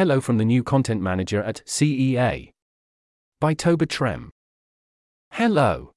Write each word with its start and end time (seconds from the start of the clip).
Hello 0.00 0.18
from 0.18 0.38
the 0.38 0.46
new 0.46 0.62
content 0.64 1.02
manager 1.02 1.42
at 1.42 1.60
CEA. 1.66 2.52
By 3.38 3.52
Toby 3.52 3.84
Trem. 3.84 4.30
Hello. 5.32 5.92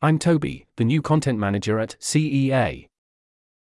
I'm 0.00 0.18
Toby, 0.18 0.64
the 0.76 0.86
new 0.86 1.02
content 1.02 1.38
manager 1.38 1.78
at 1.78 1.96
CEA. 2.00 2.86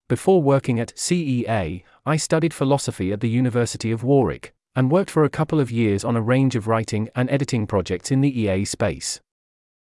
Before 0.08 0.42
working 0.42 0.80
at 0.80 0.94
CEA, 0.96 1.82
I 2.06 2.16
studied 2.16 2.54
philosophy 2.54 3.12
at 3.12 3.20
the 3.20 3.28
University 3.28 3.92
of 3.92 4.02
Warwick, 4.02 4.54
and 4.74 4.90
worked 4.90 5.10
for 5.10 5.22
a 5.22 5.28
couple 5.28 5.60
of 5.60 5.70
years 5.70 6.02
on 6.02 6.16
a 6.16 6.22
range 6.22 6.56
of 6.56 6.66
writing 6.66 7.10
and 7.14 7.28
editing 7.28 7.66
projects 7.66 8.10
in 8.10 8.22
the 8.22 8.40
EA 8.40 8.64
space. 8.64 9.20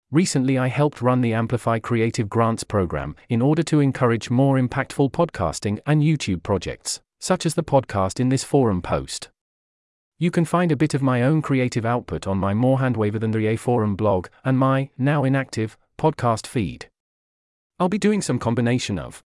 Recently, 0.09 0.57
I 0.57 0.69
helped 0.69 0.99
run 0.99 1.21
the 1.21 1.35
Amplify 1.35 1.77
Creative 1.77 2.27
Grants 2.27 2.63
program 2.63 3.15
in 3.29 3.39
order 3.39 3.61
to 3.61 3.81
encourage 3.81 4.31
more 4.31 4.57
impactful 4.57 5.11
podcasting 5.11 5.77
and 5.85 6.01
YouTube 6.01 6.41
projects, 6.41 7.01
such 7.19 7.45
as 7.45 7.53
the 7.53 7.63
podcast 7.63 8.19
in 8.19 8.29
this 8.29 8.43
forum 8.43 8.81
post. 8.81 9.29
You 10.23 10.31
can 10.31 10.45
find 10.45 10.71
a 10.71 10.77
bit 10.77 10.93
of 10.93 11.01
my 11.01 11.21
own 11.21 11.41
creative 11.41 11.85
output 11.85 12.27
on 12.27 12.37
my 12.37 12.53
More 12.53 12.77
Handwavey 12.77 13.19
Than 13.19 13.31
the 13.31 13.39
EA 13.39 13.57
Forum 13.57 13.97
blog 13.97 14.27
and 14.45 14.57
my, 14.57 14.89
now 14.97 15.25
inactive, 15.25 15.77
podcast 15.97 16.47
feed. 16.47 16.87
I'll 17.77 17.89
be 17.89 17.97
doing 17.97 18.21
some 18.21 18.39
combination 18.39 18.97
of 18.97 19.21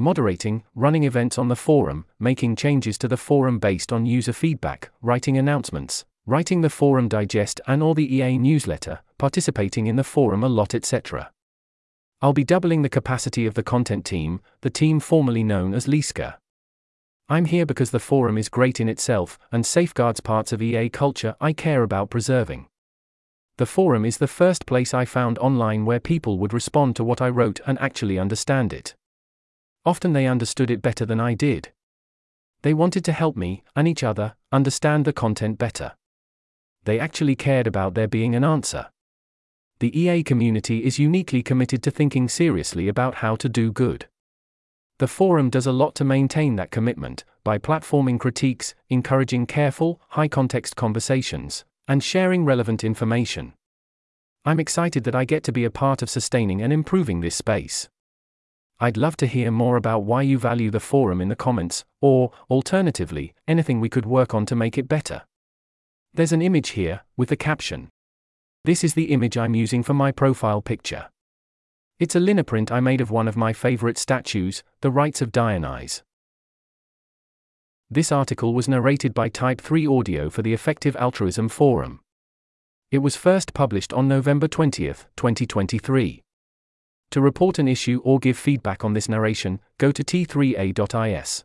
moderating, 0.00 0.64
running 0.74 1.04
events 1.04 1.38
on 1.38 1.46
the 1.46 1.54
forum, 1.54 2.04
making 2.18 2.56
changes 2.56 2.98
to 2.98 3.06
the 3.06 3.16
forum 3.16 3.60
based 3.60 3.92
on 3.92 4.06
user 4.06 4.32
feedback, 4.32 4.90
writing 5.00 5.38
announcements, 5.38 6.04
writing 6.26 6.62
the 6.62 6.68
forum 6.68 7.06
digest 7.06 7.60
and 7.68 7.80
or 7.80 7.94
the 7.94 8.16
EA 8.16 8.36
newsletter, 8.36 9.02
participating 9.18 9.86
in 9.86 9.94
the 9.94 10.02
forum 10.02 10.42
a 10.42 10.48
lot 10.48 10.74
etc. 10.74 11.30
I'll 12.20 12.32
be 12.32 12.42
doubling 12.42 12.82
the 12.82 12.88
capacity 12.88 13.46
of 13.46 13.54
the 13.54 13.62
content 13.62 14.04
team, 14.04 14.40
the 14.62 14.70
team 14.70 14.98
formerly 14.98 15.44
known 15.44 15.74
as 15.74 15.86
Lizka. 15.86 16.38
I'm 17.30 17.44
here 17.44 17.64
because 17.64 17.92
the 17.92 18.00
forum 18.00 18.36
is 18.36 18.48
great 18.48 18.80
in 18.80 18.88
itself 18.88 19.38
and 19.52 19.64
safeguards 19.64 20.18
parts 20.18 20.52
of 20.52 20.60
EA 20.60 20.88
culture 20.88 21.36
I 21.40 21.52
care 21.52 21.84
about 21.84 22.10
preserving. 22.10 22.66
The 23.56 23.66
forum 23.66 24.04
is 24.04 24.18
the 24.18 24.26
first 24.26 24.66
place 24.66 24.92
I 24.92 25.04
found 25.04 25.38
online 25.38 25.84
where 25.84 26.00
people 26.00 26.38
would 26.38 26.52
respond 26.52 26.96
to 26.96 27.04
what 27.04 27.22
I 27.22 27.28
wrote 27.28 27.60
and 27.68 27.78
actually 27.80 28.18
understand 28.18 28.72
it. 28.72 28.96
Often 29.86 30.12
they 30.12 30.26
understood 30.26 30.72
it 30.72 30.82
better 30.82 31.06
than 31.06 31.20
I 31.20 31.34
did. 31.34 31.70
They 32.62 32.74
wanted 32.74 33.04
to 33.04 33.12
help 33.12 33.36
me, 33.36 33.62
and 33.76 33.86
each 33.86 34.02
other, 34.02 34.34
understand 34.50 35.04
the 35.04 35.12
content 35.12 35.56
better. 35.56 35.92
They 36.82 36.98
actually 36.98 37.36
cared 37.36 37.68
about 37.68 37.94
there 37.94 38.08
being 38.08 38.34
an 38.34 38.42
answer. 38.42 38.90
The 39.78 39.96
EA 39.96 40.24
community 40.24 40.84
is 40.84 40.98
uniquely 40.98 41.44
committed 41.44 41.80
to 41.84 41.92
thinking 41.92 42.28
seriously 42.28 42.88
about 42.88 43.16
how 43.16 43.36
to 43.36 43.48
do 43.48 43.70
good. 43.70 44.09
The 45.00 45.08
forum 45.08 45.48
does 45.48 45.66
a 45.66 45.72
lot 45.72 45.94
to 45.94 46.04
maintain 46.04 46.56
that 46.56 46.70
commitment, 46.70 47.24
by 47.42 47.56
platforming 47.56 48.20
critiques, 48.20 48.74
encouraging 48.90 49.46
careful, 49.46 49.98
high 50.08 50.28
context 50.28 50.76
conversations, 50.76 51.64
and 51.88 52.04
sharing 52.04 52.44
relevant 52.44 52.84
information. 52.84 53.54
I'm 54.44 54.60
excited 54.60 55.04
that 55.04 55.14
I 55.14 55.24
get 55.24 55.42
to 55.44 55.52
be 55.52 55.64
a 55.64 55.70
part 55.70 56.02
of 56.02 56.10
sustaining 56.10 56.60
and 56.60 56.70
improving 56.70 57.20
this 57.20 57.34
space. 57.34 57.88
I'd 58.78 58.98
love 58.98 59.16
to 59.16 59.26
hear 59.26 59.50
more 59.50 59.78
about 59.78 60.02
why 60.02 60.20
you 60.20 60.38
value 60.38 60.70
the 60.70 60.80
forum 60.80 61.22
in 61.22 61.30
the 61.30 61.34
comments, 61.34 61.86
or, 62.02 62.32
alternatively, 62.50 63.32
anything 63.48 63.80
we 63.80 63.88
could 63.88 64.04
work 64.04 64.34
on 64.34 64.44
to 64.44 64.54
make 64.54 64.76
it 64.76 64.86
better. 64.86 65.22
There's 66.12 66.32
an 66.32 66.42
image 66.42 66.72
here, 66.72 67.00
with 67.16 67.30
the 67.30 67.36
caption. 67.36 67.88
This 68.66 68.84
is 68.84 68.92
the 68.92 69.12
image 69.12 69.38
I'm 69.38 69.54
using 69.54 69.82
for 69.82 69.94
my 69.94 70.12
profile 70.12 70.60
picture. 70.60 71.08
It's 72.00 72.16
a 72.16 72.18
linoprint 72.18 72.72
I 72.72 72.80
made 72.80 73.02
of 73.02 73.10
one 73.10 73.28
of 73.28 73.36
my 73.36 73.52
favorite 73.52 73.98
statues, 73.98 74.62
the 74.80 74.90
Rites 74.90 75.20
of 75.20 75.30
Dionysus. 75.30 76.02
This 77.90 78.10
article 78.10 78.54
was 78.54 78.68
narrated 78.68 79.12
by 79.12 79.28
Type 79.28 79.60
3 79.60 79.86
Audio 79.86 80.30
for 80.30 80.40
the 80.40 80.54
Effective 80.54 80.96
Altruism 80.96 81.50
Forum. 81.50 82.00
It 82.90 83.00
was 83.00 83.16
first 83.16 83.52
published 83.52 83.92
on 83.92 84.08
November 84.08 84.48
20, 84.48 84.86
2023. 85.14 86.22
To 87.10 87.20
report 87.20 87.58
an 87.58 87.68
issue 87.68 88.00
or 88.02 88.18
give 88.18 88.38
feedback 88.38 88.82
on 88.82 88.94
this 88.94 89.10
narration, 89.10 89.60
go 89.76 89.92
to 89.92 90.02
t3a.is. 90.02 91.44